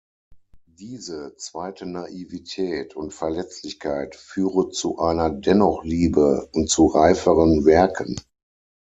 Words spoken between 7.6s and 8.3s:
Werken.